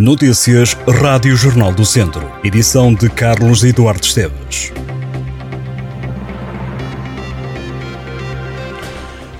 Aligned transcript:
Notícias 0.00 0.76
Rádio 0.86 1.34
Jornal 1.34 1.72
do 1.72 1.84
Centro. 1.84 2.30
Edição 2.44 2.94
de 2.94 3.10
Carlos 3.10 3.64
Eduardo 3.64 4.06
Esteves. 4.06 4.72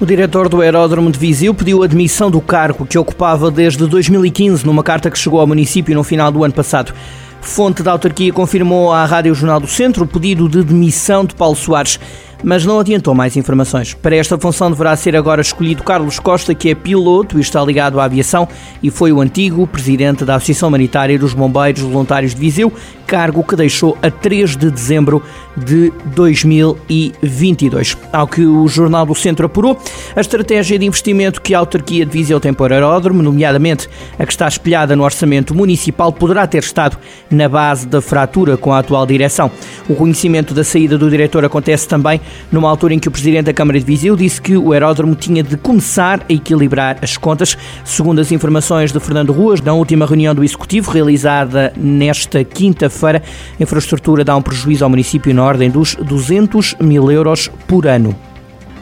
O 0.00 0.04
diretor 0.04 0.48
do 0.48 0.60
Aeródromo 0.60 1.12
de 1.12 1.18
Viseu 1.20 1.54
pediu 1.54 1.84
admissão 1.84 2.28
do 2.28 2.40
cargo 2.40 2.84
que 2.84 2.98
ocupava 2.98 3.52
desde 3.52 3.86
2015 3.86 4.66
numa 4.66 4.82
carta 4.82 5.12
que 5.12 5.16
chegou 5.16 5.38
ao 5.38 5.46
município 5.46 5.94
no 5.94 6.02
final 6.02 6.32
do 6.32 6.42
ano 6.42 6.54
passado. 6.54 6.92
Fonte 7.40 7.80
da 7.80 7.92
autarquia 7.92 8.32
confirmou 8.32 8.92
à 8.92 9.04
Rádio 9.04 9.36
Jornal 9.36 9.60
do 9.60 9.68
Centro 9.68 10.02
o 10.02 10.08
pedido 10.08 10.48
de 10.48 10.64
demissão 10.64 11.24
de 11.24 11.36
Paulo 11.36 11.54
Soares 11.54 12.00
mas 12.42 12.64
não 12.64 12.78
adiantou 12.78 13.14
mais 13.14 13.36
informações. 13.36 13.94
Para 13.94 14.16
esta 14.16 14.38
função 14.38 14.70
deverá 14.70 14.94
ser 14.96 15.16
agora 15.16 15.40
escolhido 15.40 15.82
Carlos 15.82 16.18
Costa, 16.18 16.54
que 16.54 16.70
é 16.70 16.74
piloto 16.74 17.38
e 17.38 17.40
está 17.40 17.62
ligado 17.64 18.00
à 18.00 18.04
aviação 18.04 18.48
e 18.82 18.90
foi 18.90 19.12
o 19.12 19.20
antigo 19.20 19.66
presidente 19.66 20.24
da 20.24 20.36
Associação 20.36 20.68
Humanitária 20.68 21.18
dos 21.18 21.34
Bombeiros 21.34 21.82
Voluntários 21.82 22.34
de 22.34 22.40
Viseu, 22.40 22.72
cargo 23.06 23.42
que 23.42 23.56
deixou 23.56 23.96
a 24.02 24.10
3 24.10 24.56
de 24.56 24.70
dezembro 24.70 25.22
de 25.56 25.92
2022. 26.14 27.96
Ao 28.12 28.26
que 28.26 28.44
o 28.44 28.68
Jornal 28.68 29.06
do 29.06 29.14
Centro 29.14 29.46
apurou, 29.46 29.80
a 30.14 30.20
estratégia 30.20 30.78
de 30.78 30.86
investimento 30.86 31.40
que 31.40 31.54
a 31.54 31.58
autarquia 31.58 32.04
de 32.04 32.12
Viseu 32.12 32.38
tem 32.38 32.52
o 32.52 32.64
aeródromo, 32.64 33.22
nomeadamente 33.22 33.88
a 34.18 34.26
que 34.26 34.32
está 34.32 34.46
espelhada 34.46 34.94
no 34.94 35.04
orçamento 35.04 35.54
municipal, 35.54 36.12
poderá 36.12 36.46
ter 36.46 36.62
estado 36.62 36.98
na 37.30 37.48
base 37.48 37.86
da 37.86 38.00
fratura 38.00 38.56
com 38.56 38.72
a 38.72 38.78
atual 38.78 39.06
direção. 39.06 39.50
O 39.88 39.94
conhecimento 39.94 40.52
da 40.52 40.62
saída 40.62 40.98
do 40.98 41.08
diretor 41.08 41.44
acontece 41.44 41.88
também 41.88 42.20
numa 42.50 42.68
altura 42.68 42.94
em 42.94 42.98
que 42.98 43.08
o 43.08 43.10
Presidente 43.10 43.46
da 43.46 43.52
Câmara 43.52 43.78
de 43.78 43.84
Viseu 43.84 44.16
disse 44.16 44.40
que 44.40 44.56
o 44.56 44.72
aeródromo 44.72 45.14
tinha 45.14 45.42
de 45.42 45.56
começar 45.56 46.20
a 46.28 46.32
equilibrar 46.32 46.98
as 47.02 47.16
contas. 47.16 47.56
Segundo 47.84 48.20
as 48.20 48.32
informações 48.32 48.92
de 48.92 49.00
Fernando 49.00 49.32
Ruas, 49.32 49.60
na 49.60 49.72
última 49.72 50.06
reunião 50.06 50.34
do 50.34 50.44
Executivo, 50.44 50.90
realizada 50.90 51.72
nesta 51.76 52.44
quinta-feira, 52.44 53.22
a 53.58 53.62
infraestrutura 53.62 54.24
dá 54.24 54.36
um 54.36 54.42
prejuízo 54.42 54.84
ao 54.84 54.90
município 54.90 55.34
na 55.34 55.44
ordem 55.44 55.70
dos 55.70 55.94
200 55.94 56.76
mil 56.80 57.10
euros 57.10 57.50
por 57.66 57.86
ano. 57.86 58.27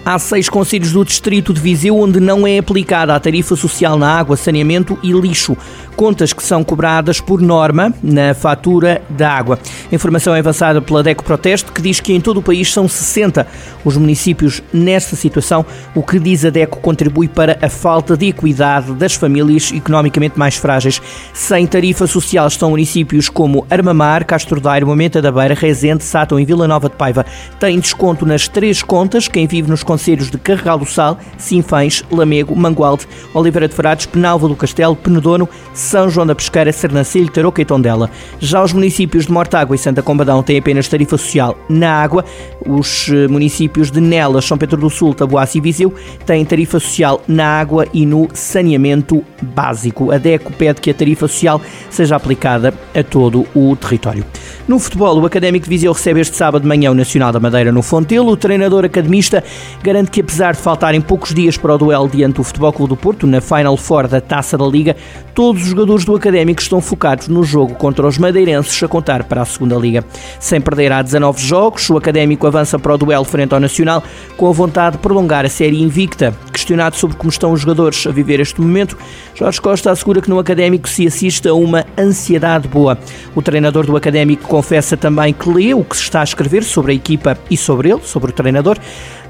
Há 0.09 0.21
seis 0.21 0.49
conselhos 0.49 0.93
do 0.93 1.05
distrito 1.05 1.53
de 1.53 1.61
Viseu 1.61 1.99
onde 1.99 2.21
não 2.21 2.47
é 2.47 2.59
aplicada 2.59 3.12
a 3.12 3.19
tarifa 3.19 3.57
social 3.57 3.99
na 3.99 4.09
água, 4.09 4.37
saneamento 4.37 4.97
e 5.03 5.11
lixo. 5.11 5.57
Contas 5.97 6.33
que 6.33 6.45
são 6.45 6.62
cobradas 6.62 7.21
por 7.21 7.41
norma 7.41 7.93
na 8.01 8.33
fatura 8.33 9.03
da 9.11 9.29
água. 9.29 9.59
A 9.91 9.95
informação 9.95 10.33
é 10.37 10.39
avançada 10.39 10.81
pela 10.81 11.03
DECO 11.03 11.25
Proteste, 11.25 11.73
que 11.73 11.83
diz 11.83 11.99
que 11.99 12.12
em 12.12 12.21
todo 12.21 12.37
o 12.37 12.43
país 12.43 12.73
são 12.73 12.87
60 12.87 13.45
os 13.84 13.97
municípios 13.97 14.62
nesta 14.73 15.17
situação, 15.17 15.67
o 15.93 16.05
que 16.05 16.21
diz 16.21 16.45
a 16.45 16.51
DECO 16.51 16.79
contribui 16.79 17.27
para 17.27 17.59
a 17.61 17.69
falta 17.69 18.17
de 18.17 18.27
equidade 18.29 18.93
das 18.93 19.15
famílias 19.15 19.73
economicamente 19.73 20.39
mais 20.39 20.55
frágeis. 20.55 21.03
Sem 21.34 21.67
tarifa 21.67 22.07
social 22.07 22.47
estão 22.47 22.71
municípios 22.71 23.29
como 23.29 23.67
Armamar, 23.69 24.25
Castro 24.25 24.61
Daire, 24.61 24.84
Momenta 24.84 25.21
da 25.21 25.33
Beira, 25.33 25.55
Rezende, 25.55 26.05
Sátão 26.05 26.39
e 26.39 26.45
Vila 26.45 26.69
Nova 26.69 26.89
de 26.89 26.95
Paiva. 26.95 27.27
Tem 27.59 27.81
desconto 27.81 28.25
nas 28.25 28.47
três 28.47 28.84
contas 28.84 29.27
quem 29.27 29.49
vive 29.49 29.69
nos 29.69 29.83
conselhos 29.97 30.30
de 30.30 30.36
Carregal 30.36 30.78
do 30.78 30.84
Sal, 30.84 31.19
Sinfães, 31.39 32.05
Lamego, 32.12 32.55
Mangualde, 32.55 33.08
Oliveira 33.33 33.66
de 33.66 33.75
Frades, 33.75 34.05
Penalva 34.05 34.47
do 34.47 34.55
Castelo, 34.55 34.94
Penedono, 34.94 35.48
São 35.72 36.11
João 36.11 36.27
da 36.27 36.34
Pesqueira, 36.34 36.70
Sernancelho, 36.70 37.30
Tarouca 37.30 37.62
e 37.62 37.64
Tondela. 37.64 38.11
Já 38.38 38.62
os 38.62 38.75
municípios 38.75 39.25
de 39.25 39.33
Mortágua 39.33 39.75
e 39.75 39.78
Santa 39.78 40.03
Combadão 40.03 40.42
têm 40.42 40.58
apenas 40.58 40.86
tarifa 40.86 41.16
social 41.16 41.56
na 41.66 41.91
água. 41.91 42.27
Os 42.66 43.08
eh, 43.08 43.27
municípios 43.27 43.91
de 43.91 44.03
Nelas, 44.03 44.44
São 44.44 44.58
Pedro 44.58 44.78
do 44.78 44.91
Sul, 44.91 45.14
Taboaço 45.14 45.56
e 45.56 45.62
Viseu 45.62 45.94
têm 46.27 46.44
tarifa 46.44 46.78
social 46.78 47.22
na 47.27 47.58
água 47.58 47.86
e 47.94 48.05
no 48.05 48.28
saneamento 48.34 49.25
básico. 49.41 50.12
A 50.12 50.19
DECO 50.19 50.53
pede 50.53 50.83
que 50.83 50.91
a 50.91 50.94
tarifa 50.94 51.27
social 51.27 51.58
seja 51.88 52.16
aplicada 52.16 52.75
a 52.94 53.03
todo 53.03 53.47
o 53.55 53.75
território. 53.77 54.27
No 54.69 54.81
futebol, 54.81 55.20
o 55.20 55.25
Académico 55.25 55.64
de 55.64 55.70
Viseu 55.70 55.92
recebe 55.92 56.20
este 56.20 56.36
sábado 56.36 56.62
de 56.62 56.69
manhã 56.69 56.91
o 56.91 56.94
Nacional 56.94 57.33
da 57.33 57.38
Madeira 57.38 57.70
no 57.70 57.83
Fontelo. 57.83 58.33
O 58.33 58.36
treinador 58.36 58.84
academista 58.84 59.44
garante 59.86 60.10
que, 60.10 60.20
apesar 60.20 60.52
de 60.52 60.60
faltarem 60.60 61.00
poucos 61.00 61.32
dias 61.32 61.56
para 61.56 61.72
o 61.72 61.78
duelo 61.78 62.08
diante 62.08 62.34
do 62.34 62.42
Futebol 62.42 62.72
Clube 62.72 62.88
do 62.88 62.97
Porto, 62.97 63.24
na 63.24 63.41
Final 63.41 63.76
Four 63.76 64.08
da 64.08 64.20
Taça 64.20 64.58
da 64.58 64.66
Liga, 64.66 64.97
todos 65.32 65.62
os 65.62 65.69
jogadores 65.69 66.04
do 66.04 66.16
Académico 66.16 66.60
estão 66.60 66.80
focados 66.80 67.28
no 67.28 67.44
jogo 67.44 67.76
contra 67.76 68.04
os 68.04 68.19
madeirenses 68.19 68.82
a 68.82 68.88
contar 68.88 69.22
para 69.22 69.42
a 69.42 69.44
Segunda 69.44 69.76
Liga. 69.76 70.04
Sem 70.41 70.60
perder 70.60 70.91
há 70.91 71.02
19 71.02 71.41
jogos, 71.41 71.88
o 71.88 71.97
Académico 71.97 72.48
avança 72.48 72.80
para 72.80 72.94
o 72.94 72.98
duelo 72.98 73.24
frente 73.24 73.54
ao 73.54 73.60
Nacional 73.60 74.02
com 74.36 74.48
a 74.48 74.52
vontade 74.52 74.97
de 74.97 75.02
prolongar 75.02 75.44
a 75.44 75.48
série 75.48 75.80
invicta. 75.80 76.34
Questionado 76.53 76.97
sobre 76.97 77.16
como 77.16 77.30
estão 77.30 77.53
os 77.53 77.60
jogadores 77.60 78.04
a 78.08 78.10
viver 78.10 78.41
este 78.41 78.60
momento, 78.60 78.98
Jorge 79.36 79.60
Costa 79.60 79.92
assegura 79.92 80.20
que 80.20 80.28
no 80.28 80.41
Académico 80.41 80.88
se 80.88 81.06
assiste 81.06 81.47
a 81.47 81.54
uma 81.54 81.84
ansiedade 81.97 82.66
boa. 82.66 82.98
O 83.36 83.42
treinador 83.42 83.86
do 83.86 83.97
Académico 83.97 84.48
confessa 84.48 84.97
também 84.97 85.32
que 85.32 85.48
lê 85.48 85.72
o 85.74 85.84
que 85.84 85.97
se 85.97 86.03
está 86.03 86.22
a 86.22 86.24
escrever 86.24 86.64
sobre 86.64 86.91
a 86.91 86.94
equipa 86.97 87.38
e 87.48 87.56
sobre 87.56 87.91
ele, 87.91 88.00
sobre 88.03 88.30
o 88.30 88.34
treinador, 88.34 88.78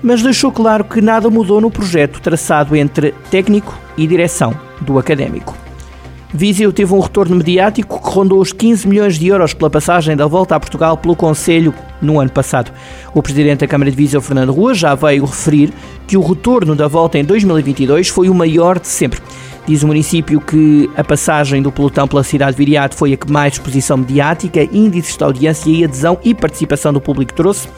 mas 0.03 0.23
deixou 0.23 0.46
claro 0.51 0.85
que 0.85 1.01
nada 1.01 1.31
mudou 1.31 1.61
no 1.61 1.71
projeto 1.71 2.21
traçado 2.21 2.75
entre 2.77 3.13
técnico 3.31 3.79
e 3.97 4.07
direção 4.07 4.55
do 4.81 4.99
Académico. 4.99 5.57
Viseu 6.33 6.73
teve 6.73 6.93
um 6.93 7.01
retorno 7.01 7.37
mediático 7.37 8.03
que 8.03 8.11
rondou 8.11 8.41
os 8.41 8.53
15 8.53 8.87
milhões 8.87 9.19
de 9.19 9.29
euros 9.29 9.55
pela 9.55 9.71
passagem 9.71 10.17
da 10.17 10.27
volta 10.27 10.57
a 10.57 10.61
Portugal 10.61 10.97
pelo 10.97 11.17
Conselho 11.17 11.73
no 12.03 12.21
ano 12.21 12.31
passado. 12.31 12.73
O 13.15 13.23
presidente 13.23 13.61
da 13.61 13.67
Câmara 13.67 13.91
de 13.91 13.97
Viseu, 13.97 14.21
Fernando 14.21 14.53
Rua, 14.53 14.75
já 14.75 14.95
veio 14.95 15.25
referir 15.25 15.73
que 16.07 16.17
o 16.17 16.21
retorno 16.21 16.75
da 16.75 16.89
volta 16.89 17.19
em 17.19 17.25
2022 17.25 18.09
foi 18.09 18.29
o 18.29 18.35
maior 18.35 18.79
de 18.79 18.89
sempre. 18.89 19.21
Diz 19.67 19.83
o 19.83 19.87
município 19.89 20.41
que 20.41 20.89
a 20.97 21.03
passagem 21.03 21.61
do 21.61 21.73
pelotão 21.73 22.07
pela 22.07 22.23
cidade 22.23 22.53
de 22.53 22.59
Viriato 22.59 22.95
foi 22.95 23.13
a 23.13 23.17
que 23.17 23.31
mais 23.31 23.55
exposição 23.55 23.97
mediática, 23.97 24.63
índices 24.63 25.17
de 25.17 25.25
audiência 25.25 25.71
e 25.71 25.85
adesão 25.85 26.19
e 26.23 26.33
participação 26.33 26.93
do 26.93 27.01
público 27.01 27.35
trouxe. 27.35 27.69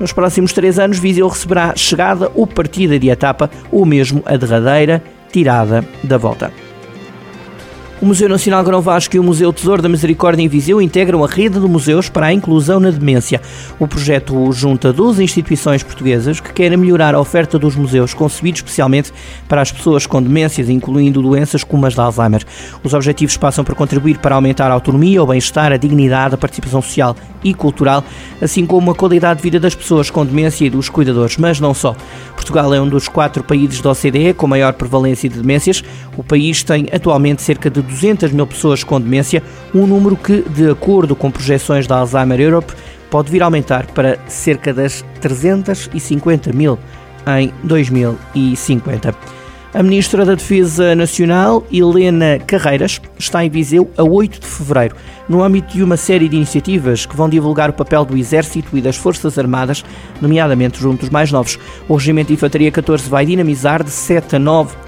Nos 0.00 0.12
próximos 0.12 0.52
três 0.52 0.76
anos, 0.78 0.98
Viseu 0.98 1.28
receberá 1.28 1.72
chegada 1.76 2.32
ou 2.34 2.48
partida 2.48 2.98
de 2.98 3.08
etapa, 3.10 3.48
ou 3.70 3.86
mesmo 3.86 4.22
a 4.26 4.36
derradeira 4.36 5.02
tirada 5.30 5.86
da 6.02 6.18
volta. 6.18 6.65
O 7.98 8.04
Museu 8.04 8.28
Nacional 8.28 8.62
Grão 8.62 8.82
Vasco 8.82 9.16
e 9.16 9.18
o 9.18 9.22
Museu 9.22 9.50
Tesouro 9.50 9.80
da 9.80 9.88
Misericórdia 9.88 10.42
em 10.42 10.48
Viseu 10.48 10.82
integram 10.82 11.24
a 11.24 11.26
rede 11.26 11.58
de 11.58 11.66
museus 11.66 12.10
para 12.10 12.26
a 12.26 12.32
inclusão 12.32 12.78
na 12.78 12.90
demência. 12.90 13.40
O 13.78 13.88
projeto 13.88 14.52
junta 14.52 14.92
12 14.92 15.24
instituições 15.24 15.82
portuguesas 15.82 16.38
que 16.38 16.52
querem 16.52 16.76
melhorar 16.76 17.14
a 17.14 17.20
oferta 17.20 17.58
dos 17.58 17.74
museus, 17.74 18.12
concebidos 18.12 18.58
especialmente 18.58 19.14
para 19.48 19.62
as 19.62 19.72
pessoas 19.72 20.06
com 20.06 20.22
demências, 20.22 20.68
incluindo 20.68 21.22
doenças 21.22 21.64
como 21.64 21.86
as 21.86 21.94
de 21.94 22.00
Alzheimer. 22.00 22.44
Os 22.84 22.92
objetivos 22.92 23.38
passam 23.38 23.64
por 23.64 23.74
contribuir 23.74 24.18
para 24.18 24.34
aumentar 24.34 24.70
a 24.70 24.74
autonomia, 24.74 25.22
o 25.22 25.26
bem-estar, 25.26 25.72
a 25.72 25.78
dignidade, 25.78 26.34
a 26.34 26.38
participação 26.38 26.82
social 26.82 27.16
e 27.42 27.54
cultural, 27.54 28.04
assim 28.42 28.66
como 28.66 28.90
a 28.90 28.94
qualidade 28.94 29.38
de 29.38 29.42
vida 29.42 29.58
das 29.58 29.74
pessoas 29.74 30.10
com 30.10 30.26
demência 30.26 30.66
e 30.66 30.70
dos 30.70 30.90
cuidadores, 30.90 31.38
mas 31.38 31.60
não 31.60 31.72
só. 31.72 31.96
Portugal 32.34 32.74
é 32.74 32.80
um 32.80 32.88
dos 32.88 33.08
quatro 33.08 33.42
países 33.42 33.80
da 33.80 33.90
OCDE 33.90 34.34
com 34.34 34.46
maior 34.46 34.74
prevalência 34.74 35.28
de 35.30 35.40
demências. 35.40 35.82
O 36.16 36.22
país 36.22 36.62
tem 36.62 36.88
atualmente 36.92 37.40
cerca 37.40 37.70
de 37.70 37.85
200 37.86 38.32
mil 38.32 38.46
pessoas 38.46 38.84
com 38.84 39.00
demência, 39.00 39.42
um 39.74 39.86
número 39.86 40.16
que, 40.16 40.42
de 40.42 40.70
acordo 40.70 41.16
com 41.16 41.30
projeções 41.30 41.86
da 41.86 41.96
Alzheimer 41.96 42.40
Europe, 42.40 42.72
pode 43.10 43.30
vir 43.30 43.42
a 43.42 43.46
aumentar 43.46 43.86
para 43.86 44.18
cerca 44.26 44.74
das 44.74 45.04
350 45.20 46.52
mil 46.52 46.78
em 47.38 47.52
2050. 47.64 49.14
A 49.74 49.82
Ministra 49.82 50.24
da 50.24 50.34
Defesa 50.34 50.94
Nacional, 50.94 51.62
Helena 51.70 52.38
Carreiras, 52.38 52.98
está 53.18 53.44
em 53.44 53.50
Viseu 53.50 53.90
a 53.98 54.02
8 54.02 54.40
de 54.40 54.46
fevereiro, 54.46 54.96
no 55.28 55.42
âmbito 55.42 55.74
de 55.74 55.82
uma 55.82 55.98
série 55.98 56.30
de 56.30 56.36
iniciativas 56.36 57.04
que 57.04 57.14
vão 57.14 57.28
divulgar 57.28 57.68
o 57.68 57.74
papel 57.74 58.04
do 58.04 58.16
Exército 58.16 58.78
e 58.78 58.80
das 58.80 58.96
Forças 58.96 59.38
Armadas, 59.38 59.84
nomeadamente 60.18 60.80
junto 60.80 61.04
aos 61.04 61.10
mais 61.10 61.30
novos. 61.30 61.58
O 61.88 61.96
Regimento 61.96 62.28
de 62.28 62.34
Infantaria 62.34 62.72
14 62.72 63.10
vai 63.10 63.26
dinamizar 63.26 63.84
de 63.84 63.90
7 63.90 64.36
a 64.36 64.38
9 64.38 64.85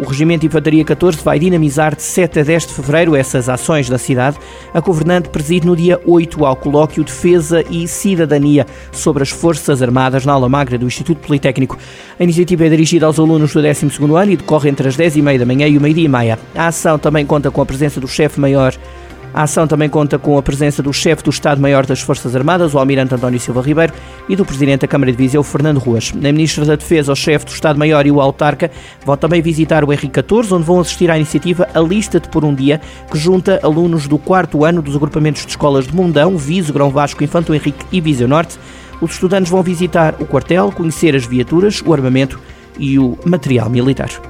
o 0.00 0.04
Regimento 0.04 0.40
de 0.40 0.46
Infantaria 0.46 0.82
14 0.82 1.18
vai 1.22 1.38
dinamizar 1.38 1.94
de 1.94 2.02
7 2.02 2.40
a 2.40 2.42
10 2.42 2.66
de 2.66 2.72
fevereiro 2.72 3.14
essas 3.14 3.48
ações 3.50 3.88
da 3.88 3.98
cidade. 3.98 4.38
A 4.72 4.80
governante 4.80 5.28
preside 5.28 5.66
no 5.66 5.76
dia 5.76 6.00
8 6.06 6.44
ao 6.46 6.56
colóquio 6.56 7.04
Defesa 7.04 7.62
e 7.68 7.86
Cidadania 7.86 8.66
sobre 8.90 9.22
as 9.22 9.28
Forças 9.28 9.82
Armadas 9.82 10.24
na 10.24 10.32
aula 10.32 10.48
magra 10.48 10.78
do 10.78 10.86
Instituto 10.86 11.20
Politécnico. 11.20 11.78
A 12.18 12.24
iniciativa 12.24 12.64
é 12.64 12.70
dirigida 12.70 13.04
aos 13.04 13.18
alunos 13.18 13.52
do 13.52 13.60
12º 13.60 14.16
ano 14.16 14.32
e 14.32 14.36
decorre 14.36 14.70
entre 14.70 14.88
as 14.88 14.96
10h30 14.96 15.38
da 15.38 15.46
manhã 15.46 15.68
e 15.68 15.76
o 15.76 15.80
meio-dia 15.80 16.06
e 16.06 16.08
meia. 16.08 16.38
A 16.54 16.68
ação 16.68 16.98
também 16.98 17.26
conta 17.26 17.50
com 17.50 17.60
a 17.60 17.66
presença 17.66 18.00
do 18.00 18.08
chefe-maior 18.08 18.74
a 19.32 19.42
ação 19.42 19.66
também 19.66 19.88
conta 19.88 20.18
com 20.18 20.36
a 20.36 20.42
presença 20.42 20.82
do 20.82 20.92
chefe 20.92 21.22
do 21.22 21.30
Estado-Maior 21.30 21.86
das 21.86 22.00
Forças 22.00 22.34
Armadas, 22.34 22.74
o 22.74 22.78
Almirante 22.78 23.14
António 23.14 23.38
Silva 23.38 23.62
Ribeiro, 23.62 23.92
e 24.28 24.34
do 24.34 24.44
Presidente 24.44 24.80
da 24.80 24.88
Câmara 24.88 25.12
de 25.12 25.18
Viseu, 25.18 25.42
Fernando 25.42 25.78
Ruas. 25.78 26.12
A 26.12 26.32
Ministra 26.32 26.64
da 26.64 26.74
Defesa, 26.74 27.12
o 27.12 27.16
chefe 27.16 27.46
do 27.46 27.52
Estado-Maior 27.52 28.06
e 28.06 28.10
o 28.10 28.20
Autarca 28.20 28.70
vão 29.04 29.16
também 29.16 29.40
visitar 29.40 29.84
o 29.84 29.88
R14, 29.88 30.52
onde 30.52 30.64
vão 30.64 30.80
assistir 30.80 31.10
à 31.10 31.16
iniciativa 31.16 31.68
A 31.72 31.80
Lista 31.80 32.18
de 32.18 32.28
Por 32.28 32.44
um 32.44 32.54
Dia, 32.54 32.80
que 33.10 33.18
junta 33.18 33.60
alunos 33.62 34.08
do 34.08 34.18
quarto 34.18 34.64
ano 34.64 34.82
dos 34.82 34.96
agrupamentos 34.96 35.42
de 35.42 35.50
escolas 35.50 35.86
de 35.86 35.94
Mundão, 35.94 36.36
Viso, 36.36 36.72
Grão 36.72 36.90
Vasco, 36.90 37.22
Infanto 37.22 37.54
Henrique 37.54 37.84
e 37.92 38.00
Viseu 38.00 38.26
Norte. 38.26 38.58
Os 39.00 39.12
estudantes 39.12 39.50
vão 39.50 39.62
visitar 39.62 40.14
o 40.20 40.26
quartel, 40.26 40.72
conhecer 40.72 41.14
as 41.14 41.24
viaturas, 41.24 41.82
o 41.84 41.92
armamento 41.92 42.38
e 42.78 42.98
o 42.98 43.16
material 43.24 43.70
militar. 43.70 44.29